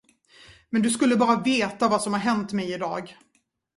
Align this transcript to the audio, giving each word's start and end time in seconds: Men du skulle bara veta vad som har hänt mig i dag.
Men 0.69 0.81
du 0.81 0.89
skulle 0.89 1.15
bara 1.17 1.41
veta 1.41 1.87
vad 1.87 2.01
som 2.01 2.13
har 2.13 2.19
hänt 2.19 2.51
mig 2.53 2.73
i 2.73 2.77
dag. 2.77 3.17